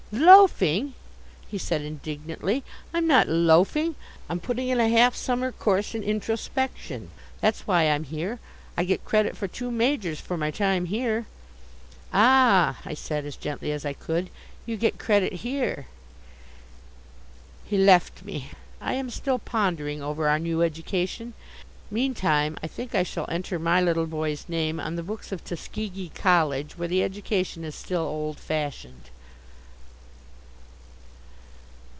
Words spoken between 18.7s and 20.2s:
I am still pondering